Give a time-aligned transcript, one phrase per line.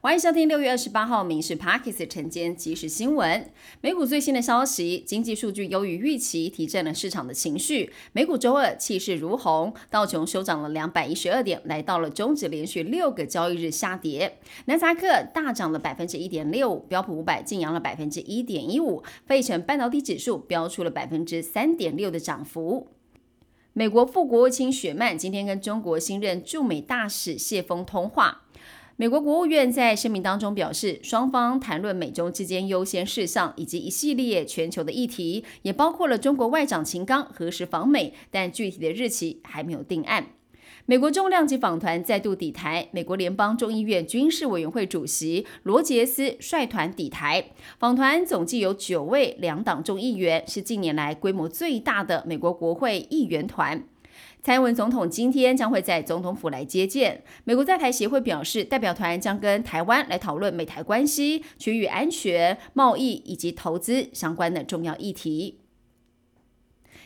[0.00, 3.50] 欢迎收听六月二十八号《民事 Parkes》晨间即时新闻。
[3.80, 7.92] 美股最新的消息，经济数据优于预期，提振了市场的情绪。
[8.12, 14.38] 美股周二气势如虹，道琼收涨了两百一十二点，来到了终止连续六个交易日下跌。
[14.66, 22.86] 纳斯克大涨了百分之一点六，标普五百净扬了百分之一点一五，费城半导体指数飙出了百分之三点六的涨幅。
[23.72, 28.42] 美国副国务卿雪曼今天跟中国新任驻美大使谢峰通话。
[29.00, 40.26] 美国国务院在声明当中表示，双方谈论美中之间优先事项以及一系列全球的议题，也包括了中国外长秦刚何时访美，但具体的日期还没有定案。
[40.86, 53.84] 美国重量级访团再度抵台，美国联邦众议院军事委员会主席罗杰斯率团抵台，访团总计有九位两党众议员，是近年来规模最大的美国国会议员团。
[54.42, 57.22] 蔡英文总统今天将会在总统府来接见。
[57.44, 65.58] 美国在台协会表示，代表团将跟台湾来讨论美台关系、区域安全、贸易以及投资相关的重要议题。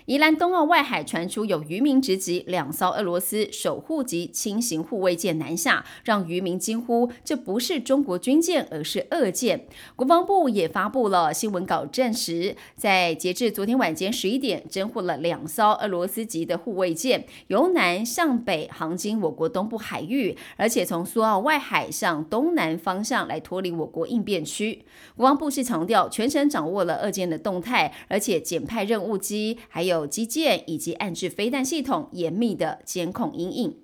[0.07, 9.65] 宜兰东澳外海传出有渔民直击两艘俄罗斯守护级轻型护卫舰南下，让渔民惊呼：“这不是中国军舰，而是俄舰。”
[9.95, 24.85] 国防部也发布了新闻稿证实，在截至昨天晚间十一点，侦获了两艘俄罗斯级的护卫舰，由南向北航经我国东部海域，而且从苏澳外海向东南方向来脱离我国应变区。
[25.17, 29.92] 国防部是强调，全程掌握了俄舰的动态，而且减派任务机还有。
[29.93, 33.77] 有基建以及暗制飞弹系统严密的监控阴影。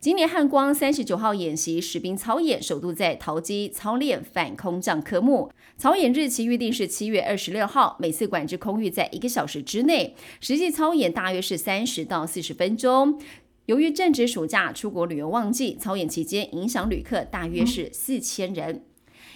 [0.00, 5.50] 今年汉光三十九号演习实兵操演，首度在桃机操练反空降科目。
[5.76, 13.20] 操演日期预定是七月二十六号，每次管制空域在一个小时之内，实际操演大约是三十到四十分钟。
[13.66, 18.87] 由于正值暑假出国旅游旺季，操演期间影响旅客大约是四千人。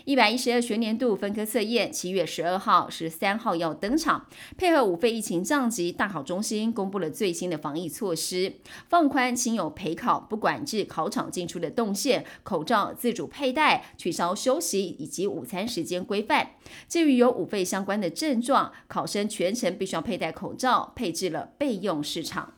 [0.05, 4.27] 一百一十二学年度分科测验，七月十二号、十三号要登场。
[4.57, 8.55] 配合五费疫情降级，大考中心公布了最新的防疫措施，
[8.89, 16.51] 放宽亲友陪考不管制考场进出的动线，口罩自主佩戴，取消休息以及午餐时间规范。
[16.89, 22.55] 至于有五费相关的症状，考生全程必须要佩戴口罩，配置了备用市场。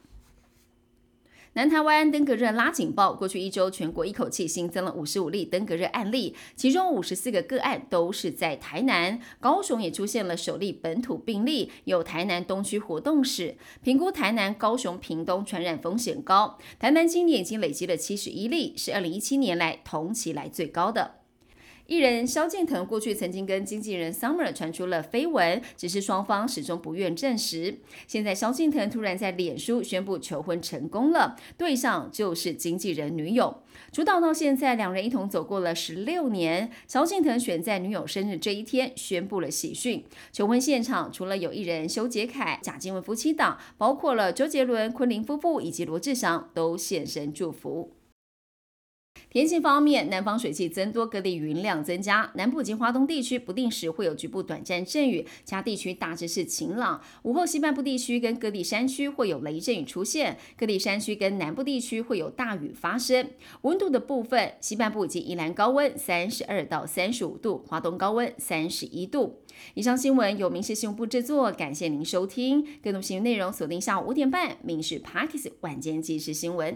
[1.56, 21.23] 南台湾登革热拉警报，过去一周全国一口气新增了五十五例登革热案例，其中五十四个个案都是在台南，高雄也出现了首例本土病例，有台南东区活动史，评估台南、高雄、屏东传染风险高，台南今年已经累积了七十一例，是二零一七年来同期来最高的。
[21.86, 27.78] 艺人萧敬腾过去曾经跟经纪人 Summer 传出了绯闻，只是双方始终不愿证实。
[28.06, 33.62] 现在萧敬腾突然在脸书宣布求婚成功了，对象就是经纪人女友。
[33.92, 36.70] 出道到现在，两人一同走过了十六年。
[36.88, 40.02] 萧敬腾选在女友生日这一天宣布了喜讯。
[40.32, 47.92] 求婚现场除了有艺人修杰楷、贾静雯夫妻档，包括了周杰伦、昆凌夫妇以及罗志祥都现身祝福。
[49.34, 52.30] 天气方面，南方水汽增多，各地云量增加。
[52.36, 57.02] 南部及华东地区不定时会有局部短暂阵雨，其他地区大致是晴朗。
[57.24, 63.28] 午后西半部地区跟各地山区会有雷阵雨出现，各地山区跟南部地区会有大雨发生。
[63.62, 69.40] 温度的部分，西半部及宜兰高温三十二到三十五度，华东高温三十一度。
[69.74, 72.64] 以上新闻由民事新闻部制作，感谢您收听。
[72.80, 76.74] 更多新闻内容锁定下午五点半《民事 Parkes 晚间即时新闻》。